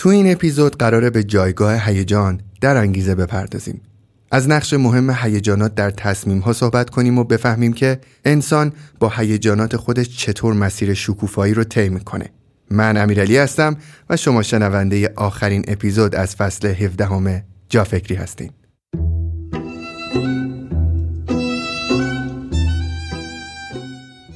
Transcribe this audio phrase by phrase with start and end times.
[0.00, 3.80] تو این اپیزود قراره به جایگاه هیجان در انگیزه بپردازیم
[4.30, 9.76] از نقش مهم هیجانات در تصمیم ها صحبت کنیم و بفهمیم که انسان با هیجانات
[9.76, 12.30] خودش چطور مسیر شکوفایی رو طی می‌کنه.
[12.70, 13.76] من امیرعلی هستم
[14.10, 18.50] و شما شنونده آخرین اپیزود از فصل 17 همه جا فکری هستین.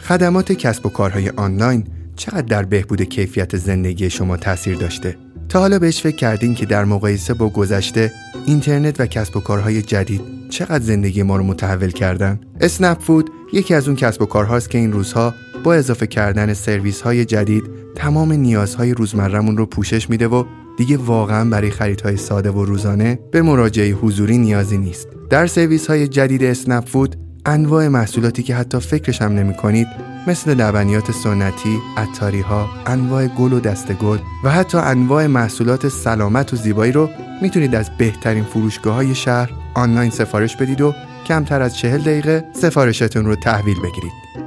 [0.01, 1.87] خدمات کسب و کارهای آنلاین
[2.17, 5.17] چقدر در بهبود کیفیت زندگی شما تاثیر داشته؟
[5.55, 8.13] تا حالا بهش فکر کردین که در مقایسه با گذشته
[8.47, 13.75] اینترنت و کسب و کارهای جدید چقدر زندگی ما رو متحول کردن؟ اسنپ فود یکی
[13.75, 17.65] از اون کسب و کارهاست که این روزها با اضافه کردن سرویس های جدید
[17.95, 20.45] تمام نیازهای روزمرهمون رو پوشش میده و
[20.79, 25.09] دیگه واقعا برای خریدهای ساده و روزانه به مراجعه حضوری نیازی نیست.
[25.31, 30.55] در سرویس های جدید اسنپ فود انواع محصولاتی که حتی فکرش هم نمی کنید مثل
[30.55, 36.57] لبنیات سنتی، عطاری ها، انواع گل و دست گل و حتی انواع محصولات سلامت و
[36.57, 37.11] زیبایی رو
[37.43, 40.95] می‌تونید از بهترین فروشگاه های شهر آنلاین سفارش بدید و
[41.27, 44.44] کمتر از چهل دقیقه سفارشتون رو تحویل بگیرید.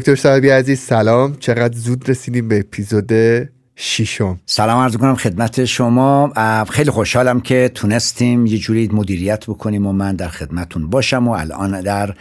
[0.00, 1.36] دکتر صاحبی عزیز سلام.
[1.40, 3.12] چقدر زود رسیدیم به اپیزود
[3.76, 4.40] ششم.
[4.46, 6.32] سلام عرض کنم خدمت شما.
[6.70, 11.80] خیلی خوشحالم که تونستیم یه جوری مدیریت بکنیم و من در خدمتون باشم و الان
[11.80, 12.14] در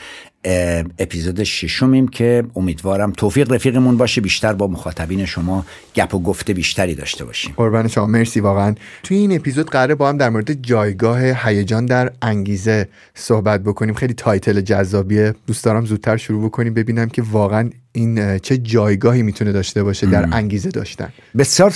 [0.99, 6.95] اپیزود ششمیم که امیدوارم توفیق رفیقمون باشه بیشتر با مخاطبین شما گپ و گفته بیشتری
[6.95, 7.53] داشته باشیم.
[7.57, 8.75] قربان شما مرسی واقعا.
[9.03, 13.93] توی این اپیزود قراره با هم در مورد جایگاه هیجان در انگیزه صحبت بکنیم.
[13.93, 15.35] خیلی تایتل جذابیه.
[15.47, 20.29] دوست دارم زودتر شروع بکنیم ببینم که واقعا این چه جایگاهی می‌تونه داشته باشه در
[20.31, 21.09] انگیزه داشتن.
[21.37, 21.73] بسیار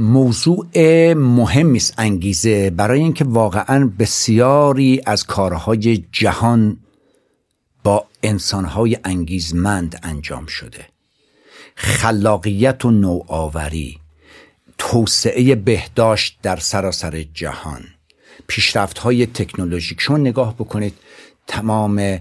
[0.00, 0.66] موضوع
[1.14, 2.70] مهمی است انگیزه.
[2.70, 6.76] برای اینکه واقعا بسیاری از کارهای جهان
[7.84, 10.86] با انسانهای انگیزمند انجام شده.
[11.74, 13.98] خلاقیت و نوآوری
[14.78, 17.84] توسعه بهداشت در سراسر جهان.
[18.46, 20.00] پیشرفت های تکنولوژیک.
[20.00, 20.94] شما نگاه بکنید
[21.46, 22.20] تمام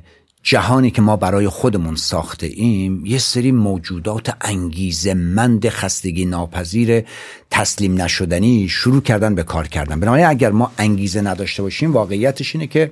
[0.49, 7.03] جهانی که ما برای خودمون ساخته ایم یه سری موجودات انگیزه مند خستگی ناپذیر
[7.51, 9.99] تسلیم نشدنی شروع کردن به کار کردن.
[9.99, 12.91] بنابراین اگر ما انگیزه نداشته باشیم واقعیتش اینه که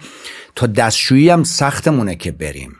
[0.55, 2.75] تا دستشویی هم سختمونه که بریم.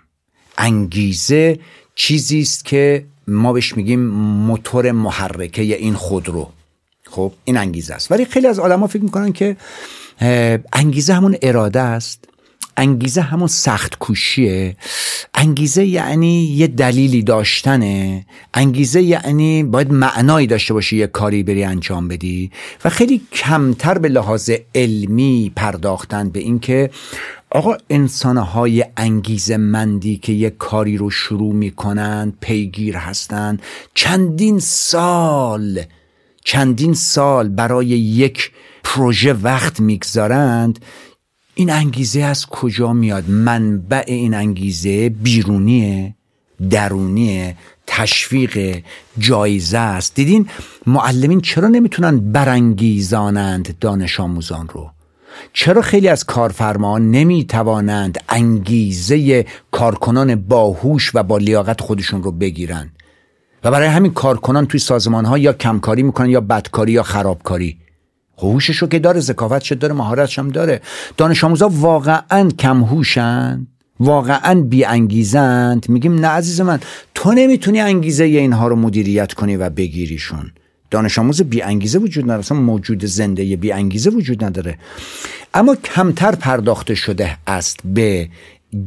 [0.58, 1.60] انگیزه
[1.96, 4.00] چیزی است که ما بهش میگیم
[4.48, 6.50] موتور محرکه این خودرو.
[7.04, 8.12] خب این انگیزه است.
[8.12, 9.58] ولی خیلی از آدما فکر می‌کنن که
[10.74, 12.28] انگیزه همون اراده است.
[12.78, 14.78] انگیزه همون سخت کوشیه.
[15.34, 18.26] انگیزه یعنی یه دلیلی داشتنه.
[18.54, 22.52] انگیزه یعنی باید معنایی داشته باشی یه کاری بری انجام بدی.
[22.86, 26.90] و خیلی کمتر به لحاظ علمی پرداختن به اینکه
[27.50, 33.58] آقا انسانهای انگیزه مندی که یه کاری رو شروع می‌کنن پیگیر هستن
[33.94, 35.82] چندین سال
[36.44, 38.52] چندین سال برای یک
[38.84, 40.80] پروژه وقت می‌گذارند
[41.56, 46.16] این انگیزه از کجا میاد؟ منبع این انگیزه بیرونیه
[46.70, 47.56] درونیه
[47.88, 48.84] تشویق
[49.18, 50.16] جایزه است.
[50.16, 50.48] دیدین
[50.88, 54.92] معلمین چرا نمی‌تونن برانگیزانند دانش آموزان رو؟
[55.54, 62.92] چرا خیلی از کارفرمان نمی‌توانند انگیزه کارکنان باهوش و با لیاقت خودشون رو بگیرن؟
[63.64, 67.78] و برای همین کارکنان توی سازمان ها یا کمکاری می‌کنن یا بدکاری یا خرابکاری.
[68.38, 70.82] هوشش رو که داره ذکاوتش داره مهارتش هم داره.
[71.18, 73.68] دانش آموزا واقعا کم هوشن
[74.00, 76.80] واقعا بی انگیزند میگیم نه عزیز من
[77.16, 80.52] تو نمی‌تونی انگیزه اینها رو مدیریت کنی و بگیریشون.
[80.92, 84.78] دانش آموز بی انگیزه وجود نداره اصلا موجود زنده بی انگیزه وجود نداره.
[85.54, 88.30] اما کمتر پرداخته شده است به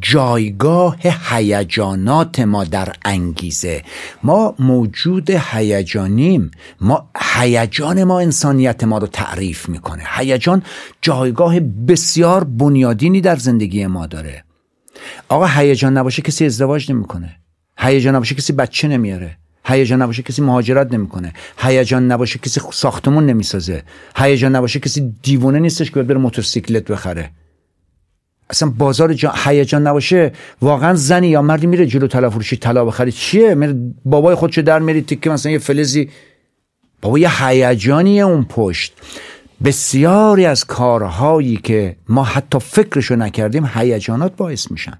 [0.01, 0.97] جایگاه
[1.31, 3.83] هیجانات ما در انگیزه.
[4.23, 6.51] ما موجود هیجانیم.
[6.81, 10.03] ما هیجان ما انسانیت ما رو تعریف می‌کنه.
[10.17, 10.63] هیجان
[11.03, 14.45] جایگاه بسیار بنیادینی در زندگی ما داره.
[15.29, 17.37] آقا هیجان نباشه کسی ازدواج نمی‌کنه.
[17.79, 19.37] هیجان نباشه کسی بچه نمیاره.
[19.65, 21.33] هیجان نباشه کسی مهاجرت نمی‌کنه.
[21.59, 23.83] هیجان نباشه کسی ساختمون نمی‌سازه.
[24.17, 27.31] هیجان نباشه کسی دیوونه نیستش که بره موتورسیکلت بخره.
[28.51, 30.33] اصلا بازار هیجان نباشه.
[30.63, 33.75] واقعا زنی یا مردی میره جلو طلا فروشی طلا بخره چیه؟ میره
[34.05, 36.11] بابای خودشو در میری تیکه مثلا یه فلزی.
[37.03, 38.93] بابا یه هیجانیه اون پشت.
[39.65, 44.99] بسیاری از کارهایی که ما حتی فکرشو نکردیم هیجانات باعث میشن.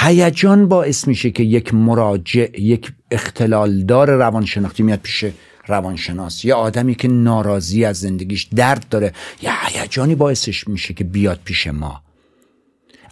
[0.00, 5.24] هیجان باعث میشه که یک مراجع یک اختلالدار روانشناختی میاد پیش
[5.66, 6.44] روانشناس.
[6.44, 9.12] یا آدمی که ناراضی از زندگیش درد داره.
[9.42, 12.02] یه هیجانی باعثش میشه که بیاد پیش ما.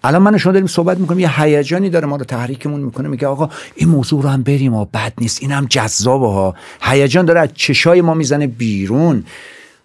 [0.04, 3.50] الان من شما داریم صحبت می‌کنیم یه هیجانی داره ما رو تحریکمون می‌کنه میگه آقا
[3.75, 6.54] این موضوع رو هم بریم و بد نیست این هم جذابه ها.
[6.82, 9.25] هیجان داره از چشای ما می‌زنه بیرون.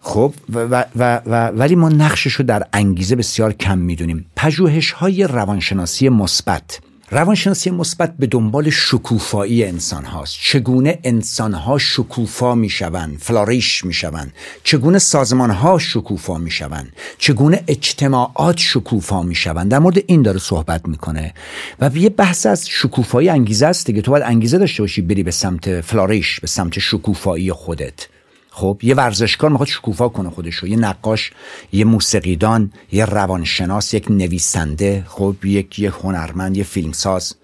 [0.01, 4.25] خب و, و, و, ولی ما نقشش رو در انگیزه بسیار کم می‌دونیم.
[4.35, 6.79] پژوهش های روانشناسی مثبت.
[7.13, 13.93] روانشناسی مثبت به دنبال شکوفایی انسان هاست چگونه انسان ها شکوفا می شوند فلاریش می
[13.93, 20.21] شوند چگونه سازمان ها شکوفا می شوند چگونه اجتماعات شکوفا می شوند در مورد این
[20.21, 21.33] داره صحبت می‌کنه.
[21.79, 24.01] و یه بحث از شکوفایی انگیزه است دیگه.
[24.01, 28.07] تو باید انگیزه داشته باشی بری به سمت فلاریش به سمت شکوفایی خودت.
[28.53, 31.31] خب یه ورزشکار می‌خواد شکوفا کنه خودشو یه نقاش
[31.71, 37.35] یه موسیقیدان یه روانشناس یک نویسنده خب یک یه هنرمند یه فیلمساز.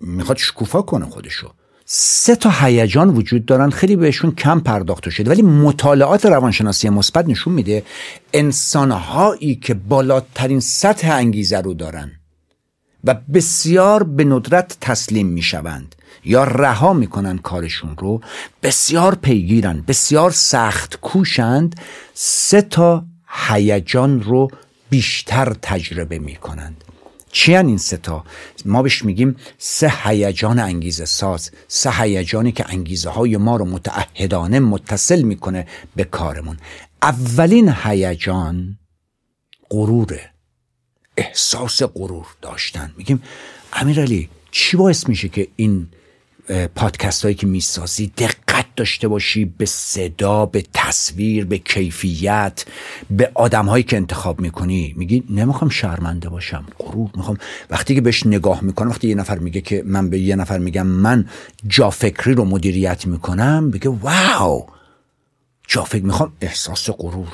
[0.00, 1.50] می‌خواد شکوفا کنه خودشو.
[1.84, 7.52] سه تا هیجان وجود دارن خیلی بهشون کم پرداخته شده ولی مطالعات روانشناسی مثبت نشون
[7.52, 7.82] میده
[8.32, 12.19] انسانهایی که بالاترین سطح انگیزه رو دارن
[13.04, 15.94] و بسیار به ندرت تسلیم می‌شوند
[16.24, 18.20] یا رها می‌کنن کارشون رو
[18.62, 21.80] بسیار پیگیرن بسیار سخت کوشند
[22.14, 23.04] سه تا
[23.48, 24.48] هیجان رو
[24.90, 26.84] بیشتر تجربه می‌کنند.
[27.32, 28.24] چی این ستا؟
[28.64, 34.60] ما بهش میگیم سه هیجان انگیزه ساز سه هیجانی که انگیزه های ما رو متعهدانه
[34.60, 36.56] متصل می‌کنه به کارمون.
[37.02, 38.78] اولین هیجان
[39.70, 40.30] غروره.
[41.20, 42.92] احساس غرور داشتن.
[42.96, 43.22] میگیم
[43.72, 45.86] امیرعلی چی باعث میشه که این
[46.74, 52.64] پادکست هایی که می‌سازی دقت داشته باشی به صدا به تصویر به کیفیت
[53.10, 57.36] به آدم هایی که انتخاب می‌کنی؟ میگی نمی‌خوام شرمنده باشم غرور می‌خوام.
[57.70, 60.86] وقتی که بهش نگاه می‌کنم وقتی یه نفر میگه که من به یه نفر میگم
[60.86, 61.28] من
[61.66, 64.66] جا فکری رو مدیریت می‌کنم بگه واو!
[65.68, 67.28] جا فکر می‌خوام احساس غرور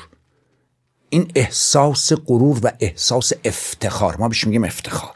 [1.09, 4.15] این احساس غرور و احساس افتخار.
[4.17, 5.11] ما بهش میگیم افتخار.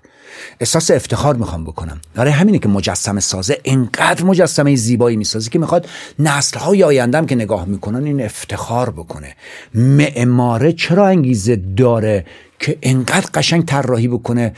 [0.59, 2.01] احساس افتخار می‌خوام بکنم.
[2.15, 5.87] برای همینه که مجسمه سازه انقدر مجسمه زیبایی می‌سازه که می‌خواد
[6.19, 9.35] نسل های آیندم که نگاه می‌کنن این افتخار بکنه.
[9.73, 12.25] معماره چرا انگیزه داره
[12.59, 14.53] که انقدر قشنگ طراحی بکنه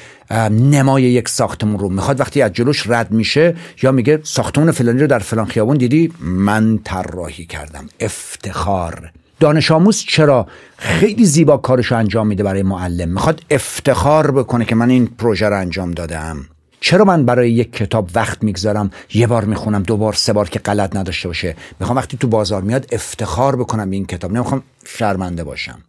[0.52, 5.08] نمای یک ساختمون رو؟ می‌خواد وقتی از جلوش رد میشه یا میگه ساختمون فلانی رو
[5.08, 7.90] در فلان خیابون دیدی؟ من طراحی کردم.
[8.00, 9.12] افتخار.
[9.44, 10.48] دانش آموز چرا
[10.78, 15.60] خیلی زیبا کارشو انجام میده برای معلم؟ می‌خواد افتخار بکنه که من این پروژه رو
[15.60, 16.46] انجام دادم.
[16.80, 20.60] چرا من برای یک کتاب وقت می‌گذارم؟ یه بار می‌خونم دو بار سه بار که
[20.60, 21.56] غلط نداشته باشه.
[21.80, 24.32] می‌خوام وقتی تو بازار میاد افتخار بکنم این کتاب.
[24.32, 25.80] نمی‌خوام شرمنده باشم.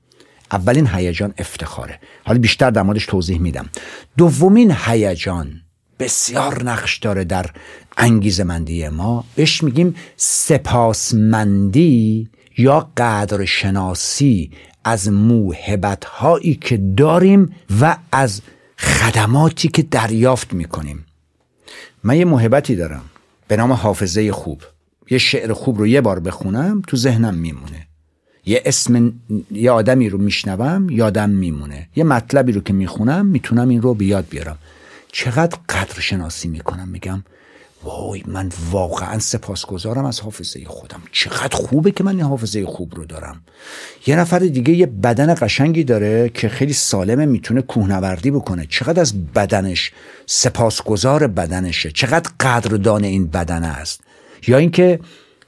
[0.53, 2.01] اولین هیجان افتخاره.
[2.25, 3.69] حالا بیشتر در موردش توضیح میدم.
[4.17, 5.61] دومین هیجان
[5.99, 7.47] بسیار نقش داره در
[7.97, 9.25] انگیزمندی ما.
[9.37, 12.29] بهش میگیم سپاسمندی.
[12.59, 14.51] یا قدر شناسی
[14.85, 18.41] از موهبت هایی که داریم و از
[18.79, 21.07] خدماتی که دریافت می‌کنیم.
[22.03, 23.03] من یه موهبتی دارم.
[23.49, 24.63] به نام حافظه خوب.
[25.11, 27.87] یه شعر خوب رو یه بار بخونم تو ذهنم میمونه.
[28.47, 29.13] یه اسم
[29.51, 31.89] یه آدمی رو میشنوم یادم میمونه.
[31.97, 34.59] یه مطلبی رو که می‌خونم می‌تونم این رو بیاد بیارم.
[35.13, 37.25] چقدر قدر شناسی می‌کنم میگم.
[37.85, 41.03] وای من واقعا سپاسگزارم از حافظه خودم.
[41.13, 43.43] چقدر خوبه که من این حافظه خوب رو دارم.
[44.07, 48.67] یه نفر دیگه یه بدن قشنگی داره که خیلی سالمه می‌تونه کوهنوردی بکنه.
[48.67, 49.93] چقدر از بدنش
[50.27, 51.91] سپاسگزار بدنشه.
[51.91, 54.01] چقدر قدردان این بدن است.
[54.47, 55.01] یا اینکه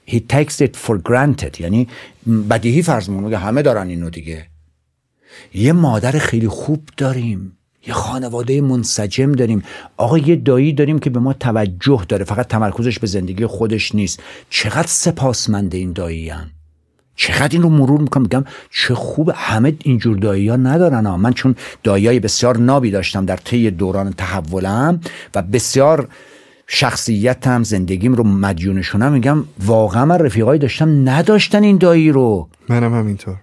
[0.08, 1.60] he takes it for granted.
[1.60, 1.88] یعنی
[2.50, 4.46] بدیهی فرض همه دارن اینو دیگه.
[5.54, 7.55] یه مادر خیلی خوب داریم.
[7.86, 9.62] یه خانواده منسجم داریم.
[9.96, 12.24] آقا یه دایی داریم که به ما توجه داره.
[12.24, 14.22] فقط تمرکزش به زندگی خودش نیست.
[14.50, 16.50] چقدر سپاسمند این دایی هم.
[17.16, 18.22] چقدر این رو مرور می‌کنم.
[18.22, 21.16] میگم چه خوب همه اینجور دایی ها ندارن ها.
[21.16, 25.00] من چون دایی بسیار نابی داشتم در طی دوران تحولم
[25.34, 26.08] و بسیار
[26.66, 32.48] شخصیتم زندگیم رو مدیونشونم میگم واقعا من رفیقایی داشتم نداشتن این دایی رو.
[32.68, 33.36] منم همینطور.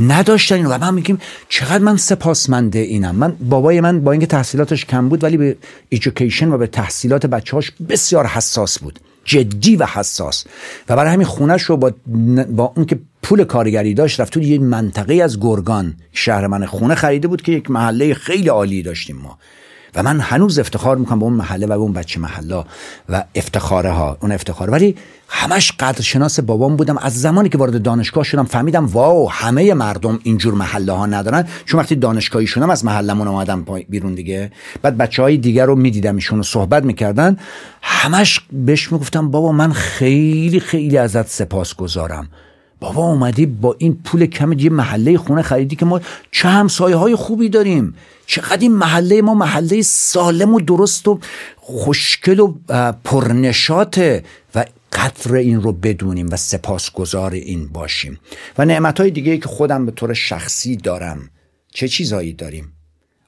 [0.00, 3.14] نداشتن اینو و من میگیم چقدر من سپاسمنده اینم.
[3.14, 5.56] من بابای من با اینکه تحصیلاتش کم بود ولی به
[5.88, 9.00] ایژوکیشن و به تحصیلات بچه‌هاش بسیار حساس بود.
[9.24, 10.44] جدی و حساس.
[10.88, 11.92] و برای همین خونش رو با,
[12.50, 16.66] با اون که پول کارگری داشت رفت تو یه منطقه از گرگان شهر من.
[16.66, 19.38] خونه خریده بود که یک محله خیلی عالی داشتیم ما.
[19.94, 22.64] و من هنوز افتخار می‌کنم به اون محله و به اون بچه محلا
[23.08, 24.70] و افتخاره ها اون افتخار.
[24.70, 24.96] ولی
[25.28, 26.98] همش قدرشناس بابام بودم.
[26.98, 31.48] از زمانی که وارد دانشگاه شدم فهمیدم واو همه مردم اینجور محله ها ندارن.
[31.64, 34.52] چون وقتی دانشگاهی شدم از محلمون اومدم بیرون دیگه.
[34.82, 37.36] بعد بچه های دیگر رو می‌دیدم ایشون صحبت می‌کردن.
[37.82, 42.28] همش بهش می‌گفتم بابا من خیلی خیلی ازت سپاس گذارم
[42.80, 47.14] بابا اومدی با این پول کم یه محله خونه خریدی که ما چه همسایه های
[47.14, 47.94] خوبی داریم.
[48.26, 51.20] چقدر این محله ما محله سالم و درست و
[51.56, 52.54] خوشکل و
[53.04, 58.20] پرنشاته و قدر این رو بدونیم و سپاسگزار این باشیم.
[58.58, 61.30] و نعمت های دیگه که خودم به طور شخصی دارم.
[61.72, 62.72] چه چیزایی داریم؟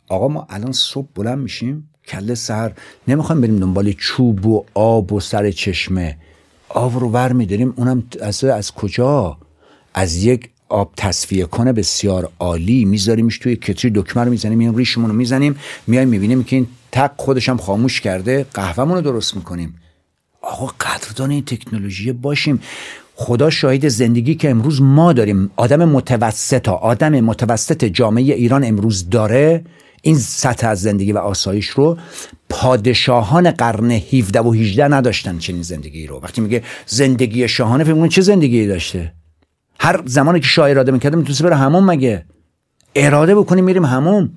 [0.09, 2.73] آقا ما الان صبح بلند میشیم کله سر
[3.09, 6.19] نمی‌خوایم بریم دنبال چوب و آب و سر چشمه.
[6.69, 9.39] آب رو ور میداریم اونم از, از کجا؟
[9.95, 15.11] از یک آب تصفیه کنه بسیار عالی میذاریمش توی کتری دکمه رو می‌زنیم این ریشمون
[15.11, 15.57] رو می‌زنیم
[15.87, 18.47] میایم می‌بینیم که این تق خودش هم خاموش کرده.
[18.55, 19.75] قهوهمون رو درست می‌کنیم.
[20.43, 22.61] آقا قدردان این تکنولوژی باشیم.
[23.15, 25.51] خدا شاهد زندگی که امروز ما داریم.
[25.57, 29.65] آدم متوسط آدم متوسط جامعه ایران امروز داره
[30.03, 31.99] این سطح از زندگی و آسایش رو.
[32.49, 36.21] پادشاهان قرن 17 و 18 نداشتن چنین زندگی رو.
[36.23, 39.13] وقتی میگه زندگی شاهانه فکر چه زندگی داشته؟
[39.83, 42.25] هر زمانی که شاه اراده می‌کرده می‌تونست بره همون مگه؟
[42.95, 44.31] اراده بکنیم میریم همون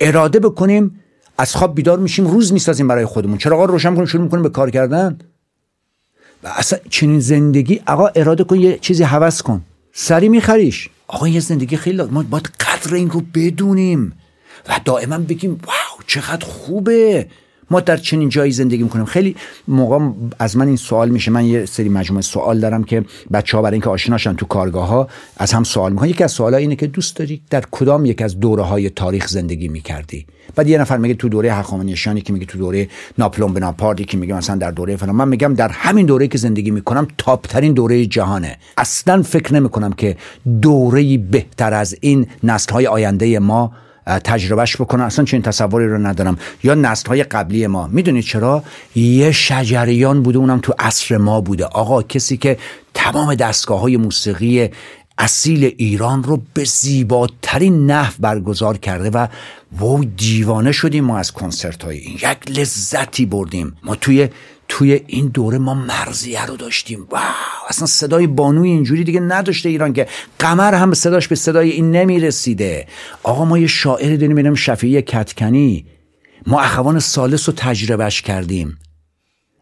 [0.00, 1.00] اراده بکنیم
[1.38, 3.38] از خواب بیدار میشیم روز می‌سازیم برای خودمون.
[3.38, 5.18] چرا روشن کنیم شروع می‌کنیم به کار کردن؟
[6.44, 9.62] و اصلا چنین زندگی آقا اراده کن یه چیزی حوض کن.
[9.92, 10.88] سری میخریش.
[11.08, 14.12] آقا یه زندگی خیلی ما باید قدر این رو بدونیم.
[14.68, 17.28] و دائما بگیم واو چقدر خوبه.
[17.72, 19.04] ما در چنین جایی زندگی می‌کنیم.
[19.04, 19.36] خیلی
[19.68, 19.98] موقع
[20.38, 21.30] از من این سوال میشه.
[21.30, 25.08] من یه سری مجموعه سوال دارم که بچه ها برای اینکه آشناشن تو کارگاه ها
[25.36, 26.08] از هم سوال می‌کنن.
[26.08, 29.68] یکی از سوال اینه که دوست داری در کدام یک از دوره های تاریخ زندگی
[29.68, 32.88] می‌کردی؟ بعد یه نفر میگه تو دوره هخامنشیانی که میگه تو دوره
[33.18, 35.16] ناپلون بناپارت که میگه مثلا در دوره فلان.
[35.16, 38.56] من میگم در همین دوره که زندگی می‌کنم تاپ ترین دوره جهانه.
[38.76, 40.16] اصلا فکر نمی‌کنم که
[40.62, 43.72] دوره بهتر از این نسل های آینده ما
[44.06, 46.38] تجربهش بکنن اصلا چنین تصوری رو ندارم.
[46.62, 47.86] یا نسل های قبلی ما.
[47.86, 48.62] می‌دونید چرا؟
[48.94, 51.64] یه شجریان بوده اونم تو عصر ما بوده.
[51.64, 52.58] آقا کسی که
[52.94, 54.70] تمام دستگاه های موسیقی
[55.18, 59.26] اصیل ایران رو به زیباترین نحو برگزار کرده و
[59.78, 62.14] وای دیوانه شدیم ما از کنسرت های این.
[62.14, 63.76] یک لذتی بردیم.
[63.82, 64.28] ما توی
[64.74, 67.06] توی این دوره ما مرزیه رو داشتیم.
[67.10, 67.22] واو
[67.68, 72.86] اصلا صدای بانوی اینجوری دیگه نداشته ایران که قمر هم صداش به صدای این نمی‌رسیده.
[73.22, 75.86] آقا ما یه شاعری داریم بینم شفیعی کتکنی.
[76.46, 78.78] ما اخوان سالس رو تجربهش کردیم.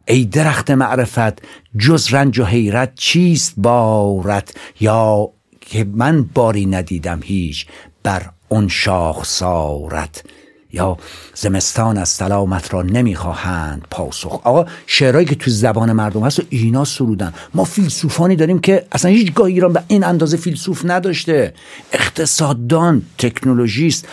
[0.09, 1.43] ای درخت معرفت
[1.79, 7.67] جز رنج و حیرت چیست بارت یا که من باری ندیدم هیچ
[8.03, 10.25] بر اون شاخ سارت
[10.73, 10.97] یا
[11.35, 14.41] زمستان از سلامت را نمی‌خواهند پاسخ.
[14.45, 17.35] آقا شعرهایی که تو زبان مردم هست و اینا سرودن.
[17.55, 21.55] ما فیلسوفانی داریم که اصلا هیچ ایران به این اندازه فیلسوف نداشته.
[21.93, 24.09] اقتصاددان تکنولوژیست.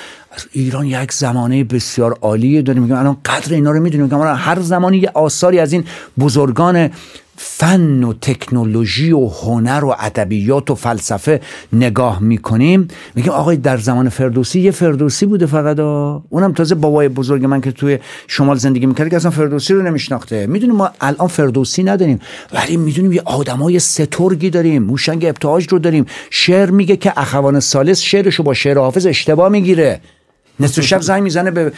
[0.51, 2.83] ایران یک زمانه بسیار عالیه داریم.
[2.83, 4.09] میگم الان قدر اینا رو می‌دونیم.
[4.09, 5.83] که هر زمانی یه آثاری از این
[6.19, 6.89] بزرگان
[7.39, 11.41] فن و تکنولوژی و هنر و ادبیات و فلسفه
[11.74, 17.46] نگاه می‌کنیم میگیم آقای در زمان فردوسی یه فردوسی بوده فقط اونم تازه بابای بزرگ
[17.46, 20.48] من که توی شمال زندگی می‌کرد که اصلا فردوسی رو نمیشناخته.
[20.48, 22.20] می‌دونیم ما الان فردوسی نداریم
[22.53, 26.06] ولی می‌دونیم یه آدمای سترگی داریم موشنگ ابتهاج رو داریم.
[26.29, 30.01] شعر میگه که اخوان سالس شعرشو با شعر حافظ اشتباه می‌گیره.
[30.59, 31.71] نصف شب زنگ می‌زنه به,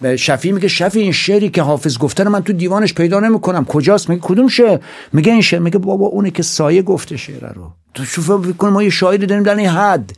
[0.00, 3.64] به شفی میگه شفی این شعری که حافظ گفته من تو دیوانش پیدا نمی‌کنم.
[3.64, 4.78] کجاست؟ میگه کدوم شعر
[5.12, 7.72] میگه این شعر میگه بابا اونه که سایه گفته شعر رو.
[7.94, 10.12] تو شوفه بکن ما یه شاعری داریم در این حد.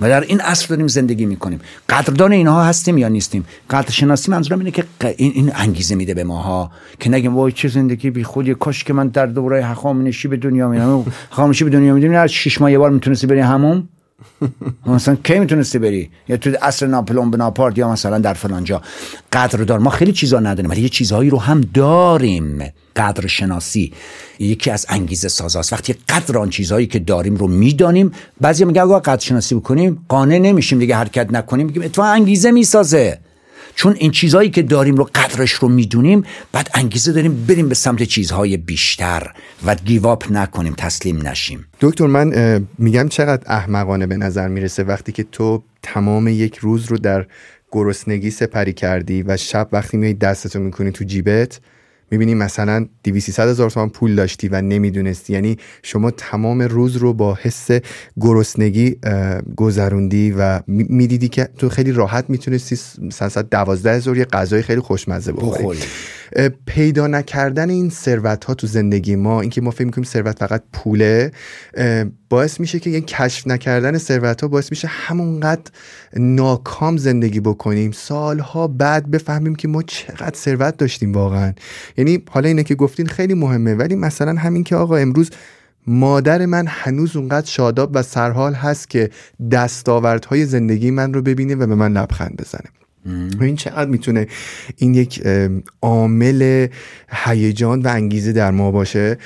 [0.00, 1.60] و در این عصر داریم زندگی می‌کنیم.
[1.88, 4.84] قدردان اینها هستیم یا نیستیم؟ قدر شناسی منظورم اینه که
[5.16, 6.70] این, این انگیزه میده به ماها.
[7.00, 8.54] که نگیم وای چه زندگی بی خودی.
[8.54, 12.60] کاش که من در دوره هخامنشی به دنیا میام هخامنشی به دنیا می‌دونی از شش
[12.60, 13.88] ماه یه بار می‌تونستی بری همون
[14.86, 18.82] مثلا کی می‌تونستی بری؟ یا تو اصر ناپلون بناپارت یا مثلا در فلانجا
[19.32, 22.72] قدردار ما خیلی چیزا نداریم ولی یه چیزهایی رو هم داریم.
[22.96, 23.92] قدر شناسی.
[24.38, 28.98] یکی از انگیزه سازاست وقتی قدر آن چیزهایی که داریم رو می‌دانیم بعضی میگه اگه
[28.98, 30.04] قدر شناسی بکنیم.
[30.08, 31.66] قانع نمیشیم دیگه حرکت نکنیم.
[31.66, 33.18] میگیم اتفاقا انگیزه می‌سازه.
[33.78, 38.02] چون این چیزهایی که داریم رو قدرش رو می‌دونیم بعد انگیزه داریم بریم به سمت
[38.02, 39.32] چیزهای بیشتر
[39.66, 41.66] و گیواپ نکنیم تسلیم نشیم.
[41.80, 46.98] دکتر من میگم چقدر احمقانه به نظر می‌رسه وقتی که تو تمام یک روز رو
[46.98, 47.26] در
[47.72, 51.60] گرسنگی سپری کردی و شب وقتی میای دستتو می‌کنی تو جیبت
[52.10, 55.32] می‌بینی مثلا 200 هزار تومان پول داشتی و نمی‌دونستی.
[55.32, 57.68] یعنی شما تمام روز رو با حس
[58.20, 58.96] گرسنگی
[59.56, 65.32] گذروندی و می‌دیدی که تو خیلی راحت می‌تونستی مثلا دوازده هزار یه غذای خیلی خوشمزه
[65.32, 65.78] بخوری.
[66.66, 71.32] پیدا نکردن این ثروت ها تو زندگی ما اینکه ما فکر می‌کنیم ثروت فقط پوله
[72.28, 75.70] باعث میشه که یه کشف نکردن ثروت ها باعث میشه همونقدر
[76.16, 77.92] ناکام زندگی بکنیم.
[77.92, 81.52] سالها بعد بفهمیم که ما چقدر ثروت داشتیم واقعا.
[81.96, 85.30] یعنی حالا اینه که گفتین خیلی مهمه ولی مثلا همین که آقا امروز
[85.86, 89.10] مادر من هنوز اونقدر شاداب و سرحال هست که
[89.50, 92.70] دستاوردهای زندگی من رو ببینه و به من لبخند بزنه.
[93.40, 94.26] و این چقدر می‌تونه
[94.76, 95.22] این یک
[95.82, 96.66] عامل
[97.08, 99.18] هیجان و انگیزه در ما باشه.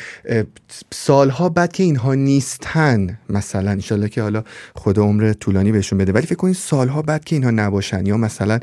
[0.92, 6.26] سالها بعد که اینها نیستن مثلا انشالله که حالا خدا عمر طولانی بهشون بده ولی
[6.26, 8.58] فکر کنید سالها بعد که اینها نباشن یا مثلا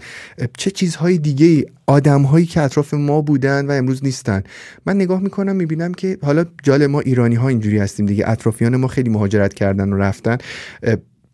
[0.57, 4.43] چه چیزهای دیگه آدم هایی که اطراف ما بودن و امروز نیستن.
[4.85, 8.87] من نگاه می‌کنم می‌بینم که حالا جال ما ایرانی ها اینجوری هستیم دیگه اطرافیان ما
[8.87, 10.37] خیلی مهاجرت کردن و رفتن.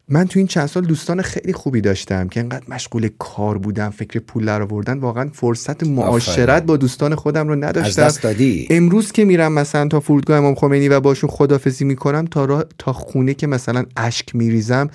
[0.10, 4.20] من تو این چند سال دوستان خیلی خوبی داشتم که انقدر مشغول کار بودم فکر
[4.20, 8.68] پول در آوردن واقعا فرصت معاشرت با دوستان خودم رو نداشتم از دست دادی.
[8.70, 13.34] امروز که میرم مثلا تا فرودگاه امام خمینی و باشون خدافزی می‌کنم تا تا خونه
[13.34, 14.90] که مثلا اشک میریزم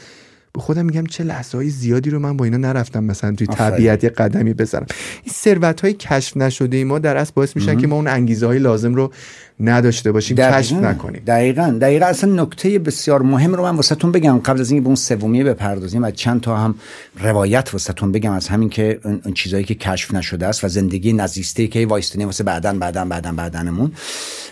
[0.53, 4.05] به خودم میگم چه لحظه های زیادی رو من با اینا نرفتم مثلا توی طبیعت
[4.05, 4.87] یه قدمی بزنم
[5.23, 8.47] این ثروت های کشف نشده ای ما در اصل باعث میشن که ما اون انگیزه
[8.47, 9.13] های لازم رو
[9.61, 11.23] نداشته باشیم کشف نکنیم.
[11.27, 12.07] دقیقا دقیقا.
[12.07, 14.39] اصلا نکته بسیار مهم رو من واسهتون بگم.
[14.39, 16.75] قبل از اینکه به اون سومیه بپردازیم و چند تا هم
[17.21, 21.67] روایت واسهتون بگم از همین که اون چیزایی که کشف نشده است و زندگی نزیسته
[21.67, 23.93] که وایستنی واسه بعدن بعدن بعدن بعدنمون.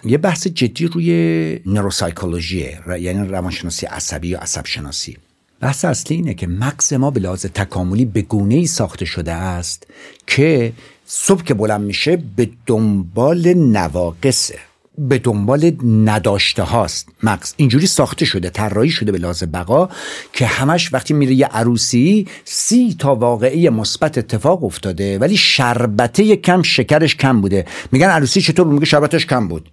[0.05, 5.17] یه بحث جدی روی نوروسایکولوژیه یعنی روانشناسی عصبی یا عصب شناسی
[5.61, 9.87] بحث اصلی اینه که مغز ما به لحاظ تکاملی به گونه ای ساخته شده است
[10.27, 10.73] که
[11.07, 14.59] صبح که بلند میشه به دنبال نواقصه
[14.99, 17.55] به دنبال نداشته هاست مغز.
[17.57, 19.89] اینجوری ساخته شده طراحی شده به لحاظ بقا
[20.33, 26.63] که همش وقتی میره یه عروسی سی تا واقعی مثبت اتفاق افتاده ولی شربته کم
[26.63, 27.65] شکرش کم بوده.
[27.93, 29.71] میگن عروسی چطور؟ میگه شربتش کم بود.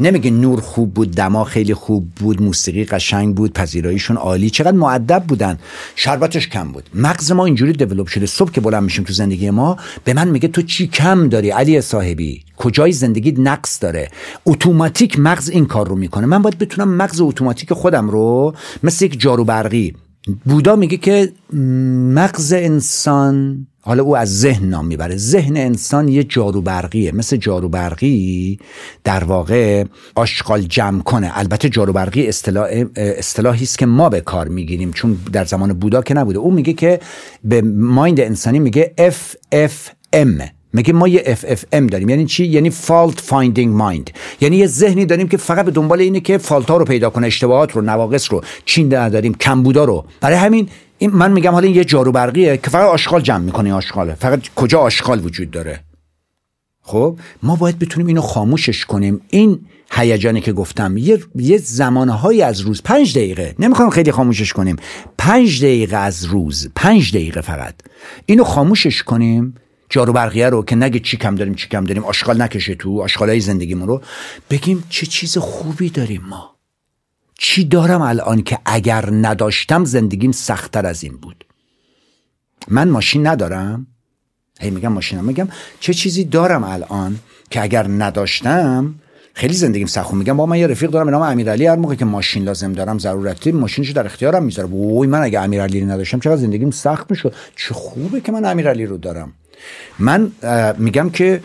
[0.00, 5.24] نمیگه نور خوب بود دما خیلی خوب بود موسیقی قشنگ بود پذیراییشون عالی چقدر معدب
[5.28, 5.58] بودن.
[5.96, 6.84] شربتش کم بود.
[6.94, 10.48] مغز ما اینجوری دیولپ شده صبح که بلند میشیم تو زندگی ما به من میگه
[10.48, 14.10] تو چی کم داری علی صاحبی؟ کجای زندگی نقص داره؟
[14.46, 16.26] اتوماتیک مغز این کار رو می‌کنه.
[16.26, 19.94] من باید بتونم مغز اتوماتیک خودم رو مثل یک جارو برقی
[20.44, 21.32] بودا میگه که
[22.14, 25.16] مغز انسان حالا او از ذهن نام می‌بره.
[25.16, 27.12] ذهن انسان یه جارو برقیه.
[27.12, 28.58] مثل جارو برقی
[29.04, 29.84] در واقع
[30.14, 31.38] آشغال جمع کنه.
[31.38, 36.02] البته جارو برقی اصطلاح اصطلاحی است که ما به کار می‌گیریم چون در زمان بودا
[36.02, 36.38] که نبوده.
[36.38, 37.00] او میگه که
[37.44, 40.42] به مایند انسانی میگه FFM
[40.74, 44.10] میگه ما یه FFM داریم؟ یعنی چی؟ یعنی fault finding mind.
[44.40, 47.26] یعنی یه ذهنی داریم که فقط به دنبال اینه که فالت ها رو پیدا کنه
[47.26, 50.04] اشتباهات رو نواقص رو چین داریم کمبودا رو.
[50.20, 53.74] برای همین این من میگم حالا این یه جارو برقیه که فقط آشغال جمع می‌کنه
[53.74, 54.14] آشغاله.
[54.14, 55.80] فقط کجا آشغال وجود داره؟
[56.82, 59.20] خب؟ ما باید بتونیم اینو خاموشش کنیم.
[59.30, 59.60] این
[59.90, 63.54] هیجانی که گفتم یه, یه زمانهایی از روز پنج دقیقه.
[63.58, 64.76] نمی‌خوام خیلی خاموشش کنیم.
[65.18, 67.74] پنج دقیقه از روز پنج دقیقه فقط.
[68.26, 69.54] اینو خاموشش کنیم.
[69.94, 73.40] جارو برقیه رو که نگه چی کم داریم چی کم داریم آشغال نکشه تو آشغالای
[73.40, 74.02] زندگیمون رو
[74.50, 76.56] بگیم چه چیز خوبی داریم ما.
[77.38, 81.44] چی دارم الان که اگر نداشتم زندگیم سختتر از این بود؟
[82.68, 83.86] من ماشین ندارم؟
[84.60, 85.48] هی میگم ماشینم میگم
[85.80, 87.18] چه چیزی دارم الان
[87.50, 88.94] که اگر نداشتم
[89.34, 92.04] خیلی زندگیم سخت میگم با من یه رفیق دارم به نام امیرعلی هر موقع که
[92.04, 94.74] ماشین لازم دارم ضرورتی ماشینشو در اختیارم می‌ذارم.
[94.74, 97.34] وای من اگه امیرعلی نداشتم چقدر زندگیم سخت می‌شد.
[97.56, 99.32] چه خوبه که من امیرعلی رو دارم.
[99.98, 100.32] من
[100.78, 101.40] میگم که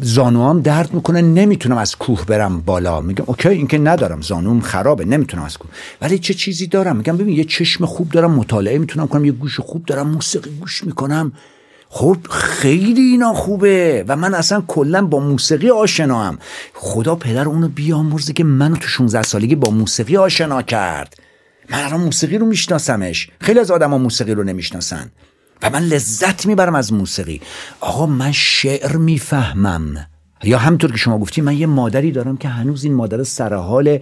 [0.00, 3.00] زانوام درد می‌کنه نمی‌تونم از کوه برم بالا.
[3.00, 5.70] میگم اوکی این که ندارم زانوم خرابه نمی‌تونم از کوه.
[6.00, 9.60] ولی چه چیزی دارم؟ میگم ببین یه چشم خوب دارم مطالعه می‌تونم کنم یه گوش
[9.60, 11.32] خوب دارم موسیقی گوش می‌کنم.
[11.88, 14.04] خب خیلی اینا خوبه.
[14.08, 16.38] و من اصلا کلا با موسیقی آشنام
[16.74, 21.16] خدا پدر اونو بیامرزه که منو تو 16 سالگی با موسیقی آشنا کرد.
[21.70, 23.30] من الان موسیقی رو میشناسمش.
[23.40, 25.10] خیلی از آدما موسیقی رو نمی‌شناسن.
[25.62, 27.40] و من لذت می‌برم از موسیقی.
[27.80, 30.06] آقا من شعر می‌فهمم.
[30.44, 33.98] یا همطور که شما گفتی من یه مادری دارم که هنوز این مادر سر حال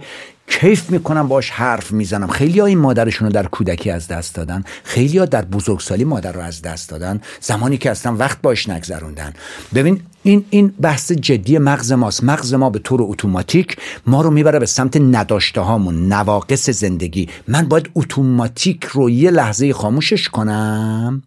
[0.47, 2.27] کیف می‌کنم باش حرف می‌زنم.
[2.27, 4.63] خیلی ها این مادرشون رو در کودکی از دست دادن.
[4.83, 7.21] خیلی ها در بزرگسالی مادر رو از دست دادن.
[7.41, 9.33] زمانی که اصلا وقت باش نگذروندن.
[9.75, 12.23] ببین این این بحث جدی مغز ماست.
[12.23, 17.29] مغز ما به طور اتوماتیک ما رو می‌بره به سمت نداشته هامون نواقص زندگی.
[17.47, 21.23] من باید اتوماتیک رو یه لحظه خاموشش کنم.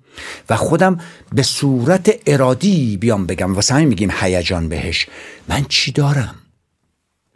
[0.50, 1.00] و خودم
[1.33, 3.55] به صورت ارادی بیام بگم.
[3.55, 5.09] واسه همین میگیم هیجان بهش.
[5.48, 6.35] من چی دارم؟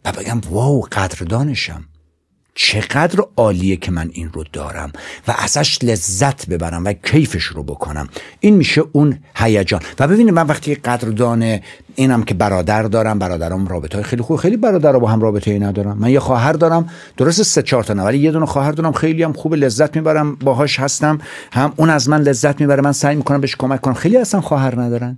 [0.05, 1.85] و بگم واو قدردانشم.
[2.61, 4.91] چقدر عالیه که من این رو دارم
[5.27, 8.07] و ازش لذت ببرم و کیفش رو بکنم.
[8.39, 9.81] این میشه اون هیجان.
[9.99, 11.59] و ببینید من وقتی قدردان
[11.95, 15.59] اینم که برادر دارم برادرم رابطه های خیلی خوب خیلی برادر با هم رابطه ای
[15.59, 15.97] ندارم.
[15.97, 19.33] من یه خواهر دارم درست سه چهار تا ولی یه دونه خواهر دارم خیلی هم
[19.33, 21.19] خوب لذت می‌برم باهاش هستم.
[21.51, 23.93] هم اون از من لذت می‌بره من سعی می‌کنم بهش کمک کنم.
[23.93, 25.17] خیلی اصلا خواهر ندارن.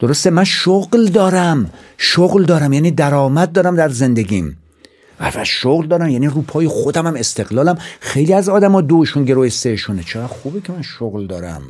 [0.00, 1.70] درسته؟ من شغل دارم.
[1.98, 4.58] شغل دارم یعنی درآمد دارم در زندگیم.
[5.20, 7.78] و شغل دارم یعنی رو پای خودم هم استقلالم.
[8.00, 10.02] خیلی از آدم ها دوشون گروه سهشونه.
[10.02, 11.62] چرا خوبه که من شغل دارم؟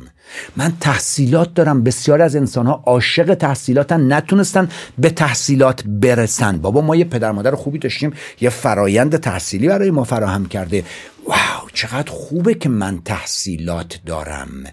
[0.55, 1.83] من تحصیلات دارم.
[1.83, 6.57] بسیار از انسان ها عاشق تحصیلاتن نتونستن به تحصیلات برسن.
[6.57, 8.13] بابا ما یه پدر مادر خوبی داشتیم.
[8.41, 10.83] یه فرایند تحصیلی برای ما فراهم کرده.
[11.27, 14.63] واو چقدر خوبه که من تحصیلات دارم.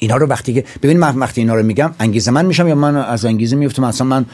[0.00, 2.96] اینا رو وقتی که ببین من وقتی اینا رو میگم انگیزه من میشم یا من
[2.96, 4.26] از انگیزه میفتم؟ اصلا من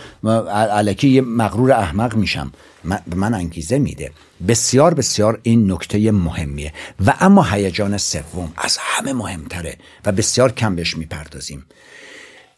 [0.48, 2.52] علکی یه مغرور احمق میشم.
[2.84, 4.12] به من انگیزه میده.
[4.48, 6.72] بسیار بسیار این نکته مهمیه.
[7.06, 11.66] و اما هیجان سوم از همه مهمتره و بسیار کم بهش می‌پردازیم.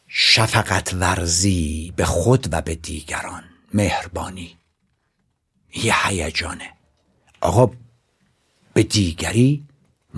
[0.08, 3.42] شفقت ورزی به خود و به دیگران.
[3.74, 4.56] مهربانی.
[5.74, 6.70] یه هیجانه.
[7.40, 7.70] آقا
[8.74, 9.67] به دیگری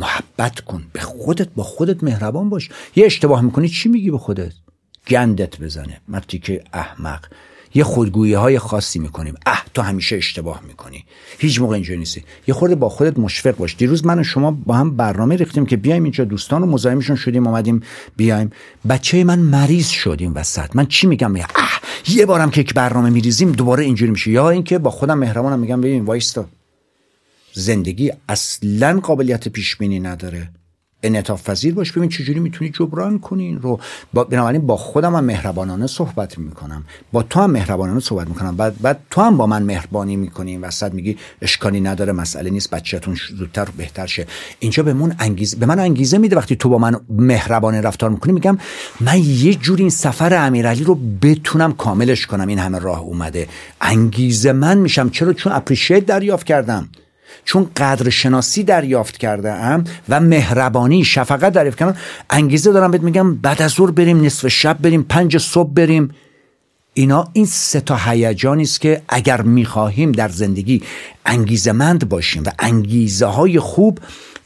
[0.00, 0.82] محبت کن.
[0.92, 2.68] به خودت با خودت مهربان باش.
[2.96, 4.52] یه اشتباه می‌کنی چی میگی به خودت؟
[5.08, 6.00] گندت بزنه.
[6.08, 7.24] مرتی که احمق.
[7.74, 9.34] یه خودگویی های خاصی می‌کنیم.
[9.46, 11.04] اه تو همیشه اشتباه می‌کنی.
[11.38, 12.24] هیچ موقع اینجا نیستی.
[12.48, 13.76] یه خورده با خودت مشفق باش.
[13.76, 16.24] دیروز من و شما با هم برنامه ریختیم که بیایم اینجا.
[16.24, 17.82] دوستان و مزاحمشون شدیم اومدیم
[18.16, 18.50] بیایم.
[18.88, 20.76] بچه من مریض شدیم وسط.
[20.76, 24.30] من چی میگم؟ اه یه بارم که برنامه میریزیم دوباره اینجوری میشه.
[24.30, 26.46] یا اینکه با خودم مهربانم میگم ببین وایستا.
[27.52, 30.50] زندگی اصلا قابلیت پیش بینی نداره.
[31.02, 33.80] انعطاف پذیر باش ببین چجوری می‌تونی جبران کنی این رو.
[34.14, 36.84] با بنابراین با خودم هم مهربانانه صحبت می‌کنم.
[37.12, 38.56] با تو هم مهربانانه صحبت می‌کنم.
[38.56, 40.56] بعد بعد تو هم با من مهربانی می‌کنی.
[40.56, 44.26] وسط میگی اشکالی نداره مسئله نیست بچهتون زودتر بهتر شه.
[44.58, 48.32] اینجا به من انگیزه به من انگیزه میده وقتی تو با من مهربانه رفتار می‌کنی.
[48.32, 48.58] میگم
[49.00, 52.48] من یه جوری این سفر امیرعلی رو بتونم کاملش کنم.
[52.48, 53.48] این همه راه اومده.
[53.80, 55.10] انگیزه من میشم.
[55.10, 56.88] چرا؟ چون اپریشیت دریافت کردم.
[57.44, 61.96] چون قدر شناسی دریافت کرده ام و مهربانی شفقت دریافت کردم
[62.30, 66.14] انگیزه دارم بهت میگم بعد از ظهر بریم نصف شب بریم پنج صبح بریم.
[66.94, 70.82] اینا این سه تا هیجانی است که اگر می‌خواهیم در زندگی
[71.26, 73.98] انگیزه مند باشیم و انگیزه های خوب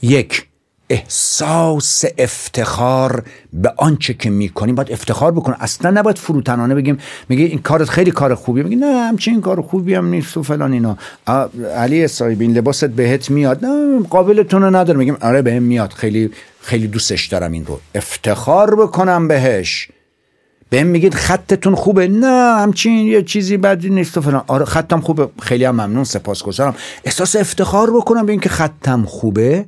[0.02, 0.46] یک
[0.94, 4.74] احساس افتخار به آنچه که می‌کنیم.
[4.74, 5.56] باید افتخار بکنیم.
[5.60, 8.64] اصلا نباید فروتنانه بگیم میگه این کارت خیلی کار خوبیه.
[8.64, 10.96] میگه نه همچین کار خوبی هم نیست و فلان اینا.
[11.76, 13.64] علی صاحب این لباست بهت میاد.
[13.64, 14.98] نه قابلتون رو نداره.
[14.98, 15.92] میگیم آره بهم میاد.
[15.92, 16.30] خیلی
[16.60, 17.80] خیلی دوستش دارم این رو.
[17.94, 19.88] افتخار بکنم بهش.
[20.70, 22.08] بهم میگید خطتون خوبه.
[22.08, 24.44] نه همچین یه چیزی بدی نیست و فلان.
[24.46, 25.28] آره خطم خوبه.
[25.42, 26.74] خیلی هم ممنون سپاسگزارم.
[27.04, 29.64] احساس افتخار بکنم به اینکه خطم خوبه.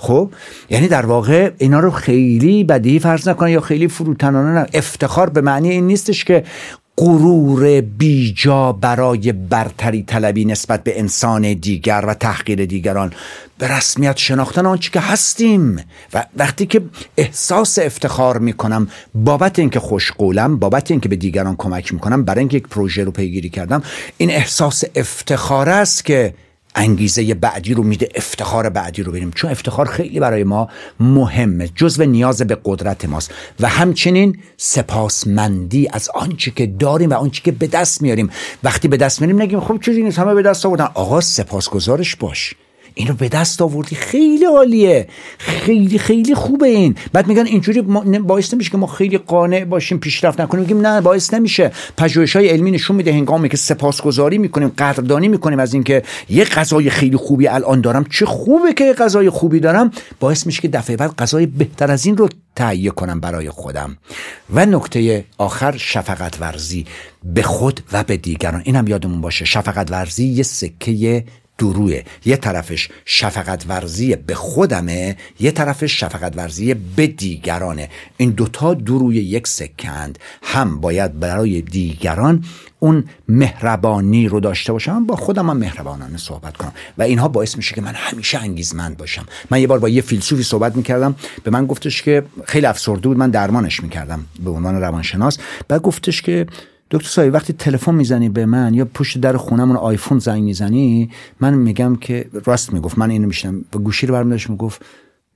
[0.00, 0.30] خب
[0.70, 4.66] یعنی در واقع اینا رو خیلی بدیهی فرض نکنه یا خیلی فروتنانه نه.
[4.74, 6.44] افتخار به معنی این نیستش که
[6.96, 13.12] غرور بیجا برای برتری طلبی نسبت به انسان دیگر و تحقیر دیگران
[13.58, 15.84] به رسمیت شناختن آنچه که هستیم.
[16.14, 16.82] و وقتی که
[17.16, 22.68] احساس افتخار می‌کنم بابت اینکه خوشقولم بابت اینکه به دیگران کمک می‌کنم برای اینکه یک
[22.68, 23.82] پروژه رو پیگیری کردم
[24.16, 26.34] این احساس افتخار است که
[26.74, 30.68] انگیزه بعدی رو میده افتخار بعدی رو بریم چون افتخار خیلی برای ما
[31.00, 33.30] مهمه جزو نیاز به قدرت ماست.
[33.60, 38.30] و همچنین سپاسمندی از آنچه که داریم و آنچه که به دست میاریم.
[38.62, 40.88] وقتی به دست میاریم نگیم خب چیزی نیست همه به دست آوردن.
[40.94, 42.54] آقا سپاسگزارش باش.
[42.94, 43.96] اینو به دست آوردی.
[43.96, 45.08] خیلی عالیه.
[45.38, 46.94] خیلی خیلی خوبه این.
[47.12, 47.82] بعد میگن اینجوری
[48.20, 50.62] باعث نمیشه که ما خیلی قانع باشیم پیشرفت نکنیم.
[50.62, 51.72] میگیم نه باعث نمیشه.
[51.96, 56.90] پژوهش های علمی نشون میده هنگامی که سپاسگزاری می‌کنیم قدردانی می‌کنیم از اینکه یه غذای
[56.90, 58.04] خیلی خوبی الان دارم.
[58.04, 59.90] چه خوبه که غذای خوبی دارم.
[60.20, 63.96] باعث میشه که دفعه بعد غذای بهتر از این رو تهیه کنم برای خودم.
[64.54, 66.86] و نکته آخر شفقت ورزی.
[67.24, 68.62] به خود و به دیگران.
[68.64, 69.44] اینم یادمون باشه.
[69.44, 71.24] شفقت ورزی یه سکه
[71.60, 77.88] دروه یه طرفش شفقت ورزی به خودمه یه طرفش شفقت ورزی به دیگرانه.
[78.16, 82.44] این دوتا دروی یک سکند هم باید برای دیگران
[82.78, 85.06] اون مهربانی رو داشته باشم.
[85.06, 86.72] با خودم هم مهربانانه صحبت کنم.
[86.98, 89.26] و اینها باعث میشه که من همیشه انگیزمند باشم.
[89.50, 91.14] من یه بار با یه فیلسوفی صحبت می‌کردم.
[91.44, 95.38] به من گفتش که خیلی افسرده بود من درمانش می‌کردم به عنوان روانشناس.
[95.68, 96.46] بعد گفتش که
[96.90, 101.54] دکتر سایی وقتی تلفن می‌زنی به من یا پشت در خونمون آیفون زنگ می‌زنی من
[101.54, 102.98] میگم که راست می‌گفت.
[102.98, 103.64] من اینو میشنم.
[103.74, 104.82] و گوشی رو برمیدارش می‌گفت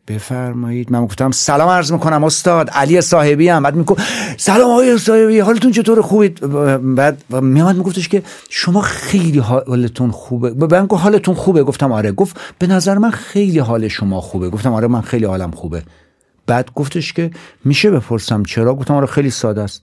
[0.08, 0.92] بفرمایید.
[0.92, 2.70] من گفتم سلام عرض می‌کنم استاد.
[2.70, 3.62] علی صاحبی هم.
[3.62, 3.96] بعد میگم
[4.36, 6.40] سلام آقای صاحبی حالتون چطور خوبید؟
[6.94, 10.66] بعد میاد میگفتش که شما خیلی حالتون خوبه.
[10.70, 12.12] من گفت حالتون خوبه؟ گفتم آره.
[12.12, 14.50] گفت به نظر من خیلی حال شما خوبه.
[14.50, 15.82] گفتم آره من خیلی حالم خوبه.
[16.46, 17.30] بعد گفتش که
[17.64, 19.82] میشه بپرسم چرا؟ گفتم آره خیلی ساده است.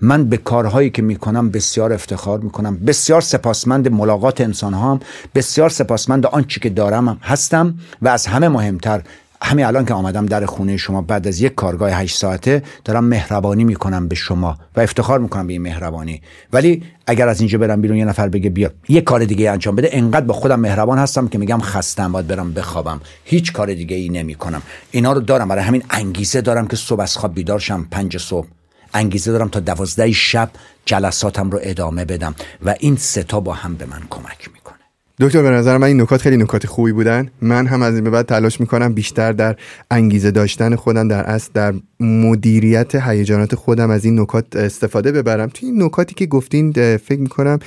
[0.00, 2.76] من به کارهایی که می‌کنم بسیار افتخار می‌کنم.
[2.76, 5.00] بسیار سپاسمند ملاقات انسان هم
[5.34, 9.02] بسیار سپاسمند آنچه که دارم هستم و از همه مهمتر
[9.42, 13.64] همین الان که آمدم در خونه شما بعد از یک کارگاه هشت ساعته دارم مهربانی
[13.64, 16.22] می‌کنم به شما و افتخار می‌کنم به این مهربانی.
[16.52, 18.70] ولی اگر از اینجا برم بیرون یه نفر بگه بیا.
[18.88, 19.88] یه کار دیگه انجام بده.
[19.92, 23.00] انقدر به خودم مهربان هستم که میگم خستم باید برم بخوابم.
[23.24, 25.48] هیچ کار دیگه ای نمی کنم اینا رو دارم.
[25.48, 27.86] برای همین انگیزه دارم که صبح از خواب بیدار شم.
[27.90, 28.46] پنج صبح.
[28.94, 30.50] انگیزه دارم تا دوازده شب
[30.84, 34.57] جلساتم رو ادامه بدم و این ستا با هم به من کمک می‌کنه
[35.20, 37.30] دکتر به نظر من این نکات خیلی نکات خوبی بودن.
[37.42, 39.56] من هم از این به بعد تلاش می‌کنم بیشتر در
[39.90, 45.50] انگیزه داشتن خودم در اصل در مدیریت هیجانات خودم از این نکات استفاده ببرم.
[45.54, 47.58] توی این نکاتی که گفتین فکر می‌کنم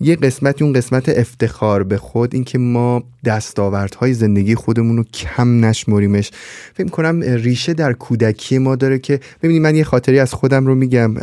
[0.00, 6.30] یه قسمتی اون قسمت افتخار به خود اینکه ما دستاوردهای زندگی خودمون رو کم نشمریمش.
[6.74, 10.74] فکر می‌کنم ریشه در کودکی ما داره که ببینید من یه خاطری از خودم رو
[10.74, 11.14] میگم.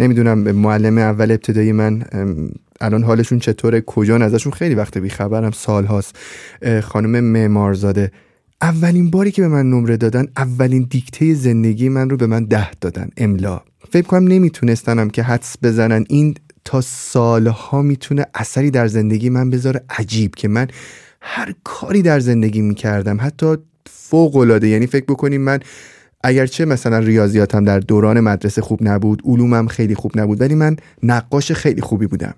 [0.00, 2.02] نمی‌دونم معلم اول ابتدایی من
[2.80, 6.16] الان حالشون چطوره؟ کجا ازشون؟ خیلی وقت بیخبرم سال هاست
[6.82, 8.12] خانم معمارزاده
[8.62, 12.70] اولین باری که به من نمره دادن اولین دیکته زندگی من رو به من ده
[12.80, 13.08] دادن.
[13.16, 13.60] املا.
[13.92, 16.04] فکر کنم نمیتونستنم که حدس بزنن.
[16.08, 19.84] این تا سالها می‌تونه اثری در زندگی من بذاره.
[19.90, 20.68] عجیب که من
[21.20, 23.18] هر کاری در زندگی می‌کردم.
[23.20, 25.60] حتی فوق العاده یعنی فکر بکنیم من
[26.24, 31.52] اگرچه مثلا ریاضیاتم در دوران مدرسه خوب نبود علومم خیلی خوب نبود ولی من نقاش
[31.52, 32.34] خیلی خوبی بودم.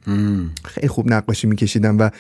[0.65, 2.11] خیلی خوب نقاشی میکشیدم و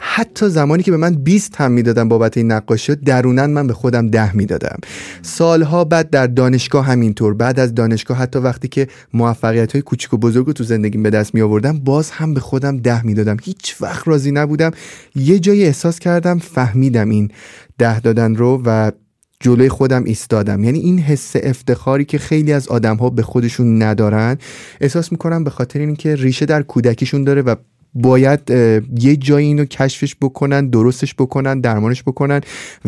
[0.00, 4.08] حتی زمانی که به من 20 هم می‌دادم بابت این نقاشی درونن من به خودم
[4.08, 4.78] ده می‌دادم.
[5.22, 10.16] سالها بعد در دانشگاه همینطور بعد از دانشگاه حتی وقتی که موفقیت های کوچیک و
[10.16, 13.36] بزرگ رو تو زندگیم به دست می آوردم باز هم به خودم ده می‌دادم.
[13.42, 14.70] هیچ وقت راضی نبودم.
[15.14, 17.30] یه جایی احساس کردم فهمیدم این
[17.78, 18.92] ده دادن رو و
[19.40, 20.64] جلوی خودم ایستادم.
[20.64, 24.38] یعنی این حس افتخاری که خیلی از آدم ها به خودشون ندارن
[24.80, 27.54] احساس می‌کنم به خاطر اینکه ریشه در کودکیشون داره و
[27.94, 28.50] باید
[28.98, 32.40] یه جایی اینو کشفش بکنن درستش بکنن درمانش بکنن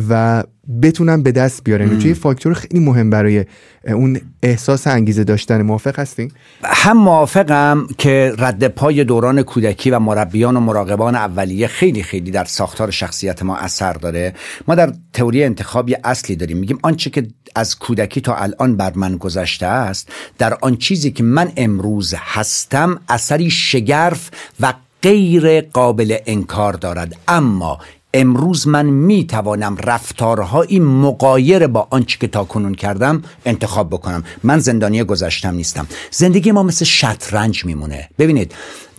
[0.09, 0.45] و
[0.83, 3.45] بتونن به دست بیارن توی فاکتور خیلی مهم برای
[3.85, 6.31] اون احساس انگیزه داشتن موافق هستین؟
[6.65, 12.45] هم موافقم که رد پای دوران کودکی و مربیان و مراقبان اولیه خیلی خیلی در
[12.45, 14.35] ساختار شخصیت ما اثر داره.
[14.69, 16.57] ما در تئوری انتخابی اصلی داریم.
[16.57, 21.23] میگیم آنچه که از کودکی تا الان بر من گذشته است در آن چیزی که
[21.23, 27.17] من امروز هستم اثری شگرف و غیر قابل انکار دارد.
[27.29, 27.79] اما
[28.21, 34.25] امروز من می توانم رفتارهایی مقایر با آنچه که تا کنون کردم انتخاب بکنم.
[34.43, 35.87] من زندانی گذشتم نیستم.
[36.11, 38.09] زندگی ما مثل شطرنج میمونه.
[38.19, 38.55] ببینید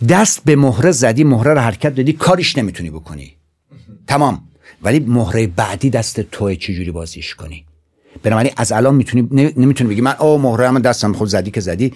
[0.08, 3.36] دست به مهره زدی مهره رو حرکت دادی کارش نمی‌تونی بکنی.
[4.06, 4.40] تمام.
[4.82, 7.67] ولی مهره بعدی دست توی چجوری بازیش کنی؟
[8.22, 11.92] بنابراین از الان می‌تونی نمی‌تونی بگی من او مهره من دستم خود زدی که زدی.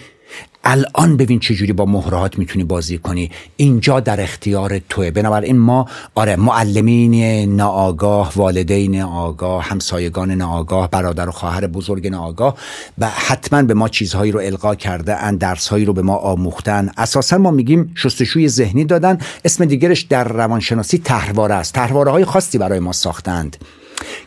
[0.65, 3.31] الان ببین چجوری با مهرهات می‌تونی بازی کنی.
[3.57, 5.11] اینجا در اختیار توه.
[5.11, 12.57] بنابراین ما آره معلمین ناآگاه والدین آگاه همسایگان ناآگاه برادر و خواهر بزرگ ناآگاه
[12.99, 17.39] و حتما به ما چیزهایی رو القا کرده ان درسهایی رو به ما آموختن اساسا
[17.39, 19.19] ما میگیم شستشوی ذهنی دادن.
[19.45, 21.75] اسم دیگرش در روانشناسی تحواره است.
[21.75, 23.57] تحواره های خاصی برای ما ساختند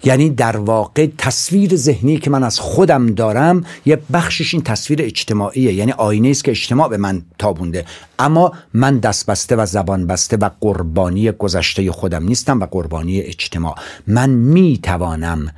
[0.04, 5.74] یعنی در واقع تصویر ذهنی که من از خودم دارم یه بخشش این تصویر اجتماعیه
[5.74, 7.86] یعنی آینه است که اجتماع به من تابونده.
[8.20, 13.76] اما من دست بسته و زبان بسته و قربانی گذشته خودم نیستم و قربانی اجتماع.
[14.08, 15.52] من می توانم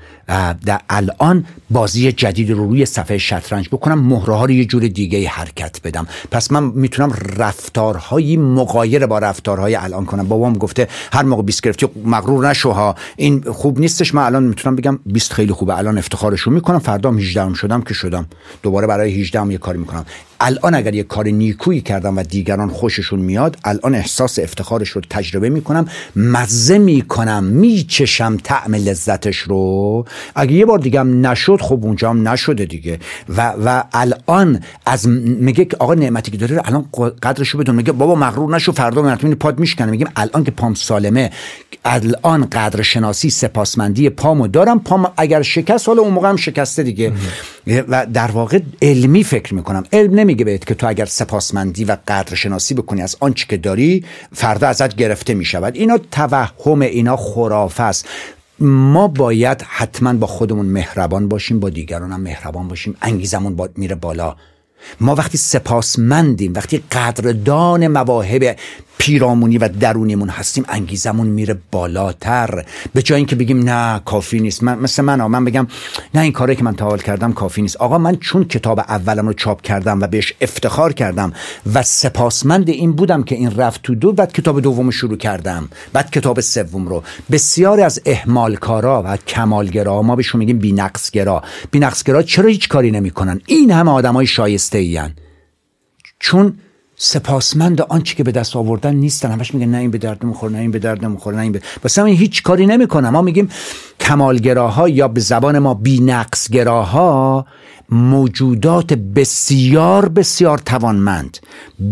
[0.65, 5.27] در الان بازی جدید رو روی صفحه شطرنج بکنم مهره ها رو یه جور دیگه
[5.27, 6.08] حرکت بدم.
[6.32, 10.27] پس من می‌تونم رفتارهایی مقایر با رفتارهای الان کنم.
[10.27, 12.95] بابام گفته هر موقع بیست گرفتی مغرور نشو ها.
[13.15, 15.78] این خوب نیستش من الان می‌تونم بگم 20 خیلی خوبه.
[15.78, 16.80] الان افتخارشو می‌کنم.
[16.80, 18.26] فردا 18 شدم که شدم.
[18.63, 20.06] دوباره برای 18 هم یه کاری می‌کنم.
[20.39, 25.50] الان اگر یه کار نیکویی کردم و دیگران خوششون میاد الان احساس افتخارش رو تجربه
[25.50, 30.06] می‌کنم مزه می‌کنم میچشم طعم لذتش رو.
[30.36, 33.00] اگه یه بار دیگه هم نشد خب اونجا هم نشده دیگه.
[33.30, 36.86] و, و الان از میگه آقا نعمتی که داره الان
[37.23, 39.91] قدرش رو بدون میگه بابا مغرور نشو فردا مرتبه پاد میشکنه.
[39.91, 41.32] میگیم الان که پام سالمه
[41.86, 44.80] الان قدر شناسی سپاسمندی پامو دارم.
[44.80, 47.12] پام اگر شکست حالا اون موقع هم شکسته دیگه.
[47.67, 49.84] و در واقع علمی فکر می‌کنم.
[49.93, 54.05] علم نمیگه بهت که تو اگر سپاسمندی و قدر شناسی بکنی از آنچه که داری
[54.33, 55.75] فردا ازت گرفته می‌شود.
[55.75, 58.05] اینا توهم اینا خرافه است.
[58.59, 62.95] ما باید حتما با خودمون مهربان باشیم با دیگران هم مهربان باشیم.
[63.01, 64.35] انگیزمون با میره بالا.
[65.01, 68.55] ما وقتی سپاسمندیم وقتی قدردان مواهب
[68.97, 72.65] پیرامونی و درونیمون هستیم انگیزمون میره بالاتر.
[72.93, 74.63] به جای اینکه بگیم نه کافی نیست.
[74.63, 75.67] من مثل من من بگم
[76.13, 77.75] نه این کاری که من تحال کردم کافی نیست.
[77.75, 81.33] آقا من چون کتاب اولم رو چاپ کردم و بهش افتخار کردم
[81.73, 85.69] و سپاسمند این بودم که این رفت تو دو بعد کتاب دوم شروع کردم.
[85.93, 87.03] بعد کتاب سوم رو.
[87.31, 91.43] بسیاری از اهمالکارا و کمالگرا ما بهشون میگیم بی‌نقصگرا.
[91.71, 95.13] بی‌نقصگرا چرا هیچ کاری نمی‌کنن؟ این همه آدمای شایسته این
[96.19, 96.53] چون
[96.99, 99.31] سپاسمند آنچه که به دست آوردن نیستن.
[99.31, 101.62] همش میگن نه این به درد می‌خوره نه این به درد می‌خوره نه این به
[101.83, 103.49] واسه این هیچ کاری نمی‌کنم ما میگیم
[103.99, 107.45] کمالگراها یا به زبان ما بی‌نقصگراها
[107.89, 111.38] موجودات بسیار بسیار توانمند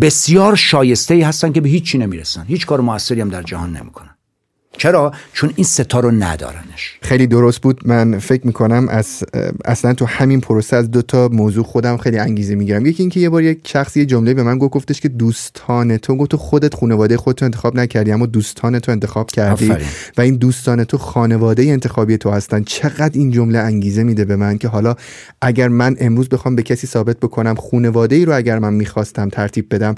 [0.02, 2.46] بسیار شایسته ای هستن که به هیچی نمی‌رسن.
[2.48, 4.15] هیچ کار موثری هم در جهان نمی‌کنن.
[4.78, 7.00] چرا؟ چون این ستا رو ندارنش.
[7.02, 7.82] خیلی درست بود.
[7.86, 9.24] من فکر می‌کنم از
[9.66, 12.86] اصلا تو همین پروسه از دو تا موضوع خودم خیلی انگیزه می‌گیرم.
[12.86, 16.32] یکی اینکه یه بار یک شخصی جمله به من گفت گفتش که دوستان تو گفت
[16.32, 19.74] تو خودت خانواده خودت انتخاب نکردی اما دوستان تو انتخاب کردی
[20.18, 22.64] و این دوستان تو خانواده انتخابی تو هستن.
[22.64, 24.96] چقدر این جمله انگیزه میده به من که حالا
[25.42, 29.74] اگر من امروز بخوام به کسی ثابت بکنم خانواده ای رو اگر من می‌خواستم ترتیب
[29.76, 29.96] بدم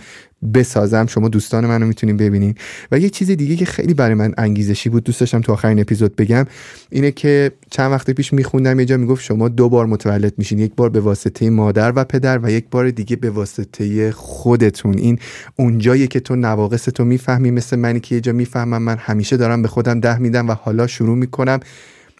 [0.53, 1.05] بسازم.
[1.05, 2.55] شما دوستان منو می‌تونین ببینین.
[2.91, 6.15] و یه چیز دیگه که خیلی برای من انگیزشی بود دوست داشتم تو آخرین اپیزود
[6.15, 6.45] بگم
[6.89, 10.71] اینه که چند وقت پیش میخوندم یه جا می‌گفت شما دو بار متولد میشین یک
[10.75, 14.97] بار به واسطه مادر و پدر و یک بار دیگه به واسطه خودتون.
[14.97, 15.19] این
[15.55, 19.61] اونجایی که تو نواقص تو می‌فهمی مثل منی که یه جا می‌فهمم من همیشه دارم
[19.61, 21.59] به خودم ده میدم و حالا شروع می‌کنم.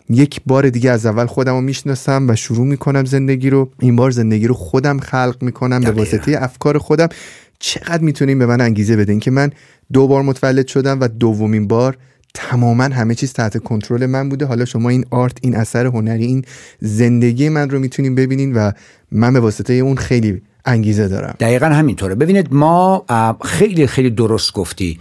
[0.09, 3.69] یک بار دیگه از اول خودم رو می‌شناسم و شروع می‌کنم زندگی رو.
[3.79, 7.07] این بار زندگی رو خودم خلق می‌کنم به واسطه افکار خودم.
[7.59, 9.51] چقدر می‌تونیم به من انگیزه بدین که من
[9.93, 11.97] دو بار متولد شدم و دومین بار
[12.33, 14.45] تماما همه چیز تحت کنترل من بوده.
[14.45, 16.45] حالا شما این آرت این اثر هنری این
[16.79, 18.71] زندگی من رو می‌تونین ببینین و
[19.11, 21.35] من به واسطه اون خیلی انگیزه دارم.
[21.39, 22.15] دقیقا همینطوره.
[22.15, 23.05] ببینید ما
[23.45, 24.99] خیلی خیلی درست گفتی.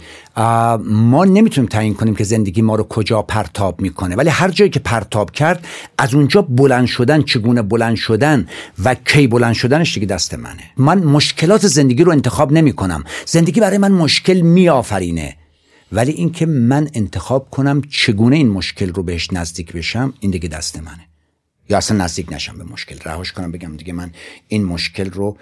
[0.83, 4.15] ما نمی‌تونیم تعیین کنیم که زندگی ما رو کجا پرتاب می‌کنه.
[4.15, 5.65] ولی هر جایی که پرتاب کرد
[5.97, 8.47] از اونجا بلند شدن چگونه بلند شدن
[8.83, 10.63] و کی بلند شدنش دیگه دست منه.
[10.77, 15.35] من مشکلات زندگی رو انتخاب نمی کنم زندگی برای من مشکل میآفرینه.
[15.91, 20.79] ولی اینکه من انتخاب کنم چگونه این مشکل رو بهش نزدیک بشم این دیگه دست
[20.79, 21.06] منه.
[21.69, 22.99] یا اصلا نزدیک نشم به مشکل.
[23.05, 24.11] رهاش کنم بگم دیگه من
[24.47, 25.37] این مشکل رو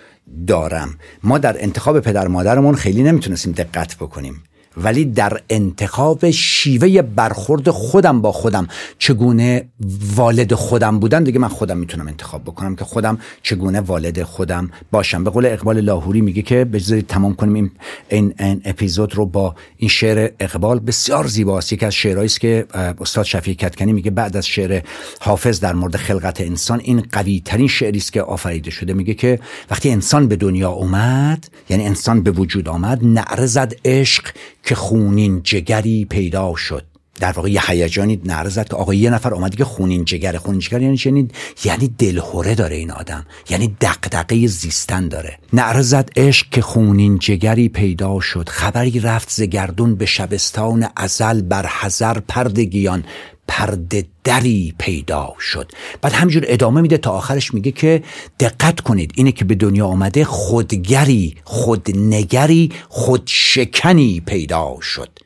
[0.48, 1.00] دارم.
[1.24, 4.44] ما در انتخاب پدر مادرمون خیلی نمی‌تونستیم دقت بکنیم.
[4.78, 8.68] ولی در انتخاب شیوه برخورد خودم با خودم
[9.00, 9.68] چگونه
[10.16, 15.24] والد خودم بودن دیگه من خودم می‌تونم انتخاب بکنم که خودم چگونه والد خودم باشم.
[15.24, 17.72] به قول اقبال لاهوری میگه که بذارید تمام کنیم این,
[18.10, 21.74] این, این اپیزود رو با این شعر اقبال بسیار زیباست.
[21.74, 22.66] یکی از شعرهایی است که
[23.02, 24.82] استاد شفیع کتکنی میگه بعد از شعر
[25.20, 28.94] حافظ در مورد خلقت انسان این قوی ترین شعری است که آفریده شده.
[28.94, 29.40] میگه که
[29.72, 34.24] وقتی انسان به دنیا اومد یعنی انسان به وجود آمد نعرزد عشق
[34.66, 36.84] که خونین جگری پیدا شد.
[37.20, 40.82] در واقع یه هیجانی نرزد که آقا یه نفر اومد که خونین جگر خونین جگر
[40.82, 41.32] یعنی چنین؟
[41.64, 43.26] یعنی دلهوره داره این آدم.
[43.50, 45.38] یعنی دقدقه زیستن داره.
[45.54, 48.50] نرزد عشق که خونین جگری پیدا شد.
[48.50, 53.04] خبری رفت ز گردون به شبستان ازل بر حذر پردگیان
[53.48, 55.72] پرده دری پیدا شد.
[56.02, 58.04] بعد همجور ادامه میده تا آخرش میگه که
[58.40, 65.25] دقت کنید اینه که به دنیا آمده خودگری خودنگری خودشکنی پیدا شد.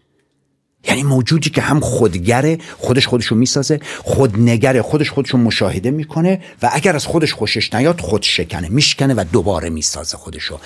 [0.87, 6.95] یعنی موجودی که هم خودگره خودش خودشو می‌سازه خودنگره خودش خودشو مشاهده می‌کنه و اگر
[6.95, 10.59] از خودش خوشش نیاد خود شکنه میشکنه و دوباره می‌سازه خودشو.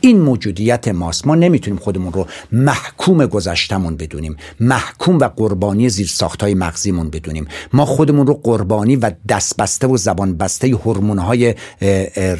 [0.00, 1.26] این موجودیت ماست.
[1.26, 4.36] ما نمی‌تونیم خودمون رو محکوم گذشتمون بدونیم.
[4.60, 7.48] محکوم و قربانی زیر ساختای مغزیمون بدونیم.
[7.72, 10.76] ما خودمون رو قربانی و دست بسته و زبان بسته
[11.18, 11.54] های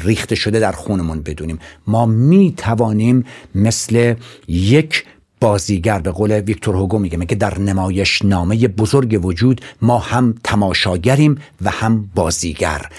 [0.03, 1.59] ریخته شده در خونمون بدونیم.
[1.87, 4.15] ما می‌توانیم مثل
[4.47, 5.05] یک
[5.39, 11.41] بازیگر به قول ویکتور هوگو میگه میگه در نمایش نامه بزرگ وجود ما هم تماشاگریم
[11.61, 12.89] و هم بازیگر.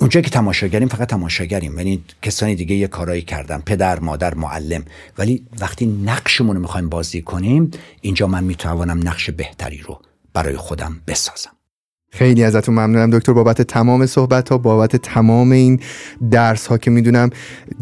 [0.00, 4.84] اونجا که تماشاگریم فقط تماشاگریم یعنی کسانی دیگه یه کارایی کردن پدر مادر معلم.
[5.18, 10.00] ولی وقتی نقشمون رو می‌خوایم بازی کنیم اینجا من می‌توانم نقش بهتری رو
[10.32, 11.59] برای خودم بسازم.
[12.12, 13.10] خیلی ازتون ممنونم.
[13.10, 15.80] دکتر بابت تمام صحبت ها بابت تمام این
[16.30, 17.30] درس ها که می‌دونم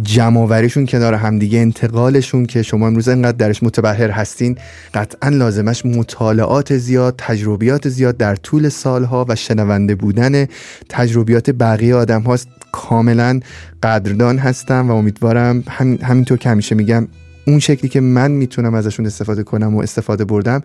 [0.02, 4.58] جمعوریشون کنار همدیگه انتقالشون که شما امروز انقدر درش متبهر هستین
[4.94, 10.46] قطعا لازمش مطالعات زیاد تجربیات زیاد در طول سالها و شنونده بودن
[10.88, 12.48] تجربیات بقیه آدم هاست.
[12.72, 13.40] کاملا
[13.82, 15.64] قدردان هستم و امیدوارم
[16.02, 17.08] همینطور که همیشه میگم
[17.46, 20.62] اون شکلی که من می‌تونم ازشون استفاده کنم و استفاده بردم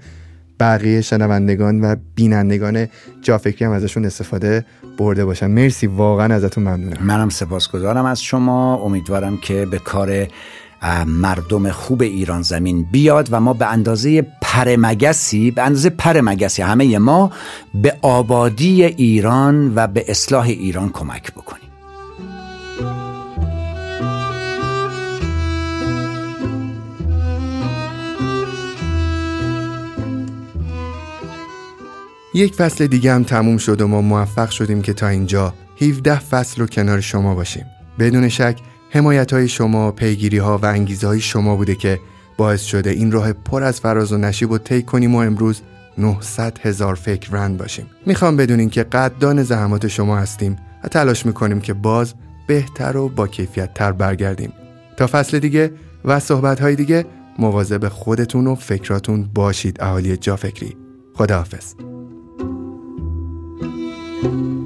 [0.60, 2.88] بقیه شنوندگان و بینندگان
[3.22, 4.66] جافکری هم ازشون استفاده
[4.98, 5.48] برده باشن.
[5.48, 6.98] مرسی واقعا ازتون ممنونم.
[7.02, 8.76] منم سپاسگزارم از شما.
[8.76, 10.28] امیدوارم که به کار
[11.06, 17.32] مردم خوب ایران زمین بیاد و ما به اندازه پرمگسی به اندازه پرمگسی همه ما
[17.74, 21.73] به آبادی ایران و به اصلاح ایران کمک بکنیم.
[32.34, 36.62] یک فصل دیگه هم تموم شد و ما موفق شدیم که تا اینجا 17 فصل
[36.62, 37.66] رو کنار شما باشیم.
[38.00, 38.60] بدون شک
[38.90, 42.00] حمایت های شما، پیگیری ها و انگیزه های شما بوده که
[42.38, 45.62] باعث شده این راه پر از فراز و نشیب و طی کنیم و امروز
[45.98, 47.86] 900 هزار فکر رند باشیم.
[48.06, 52.14] می‌خوام بدونین که قدردان زحمات شما هستیم و تلاش می‌کنیم که باز
[52.48, 54.54] بهتر و با کیفیت تر برگردیم.
[54.98, 55.72] تا فصل دیگه
[56.06, 57.06] و صحبت های دیگه
[57.40, 60.78] مواظب خودتون و فکراتون باشید اهالی جا فکری.
[61.14, 61.93] خداحافظ.
[64.24, 64.63] thank you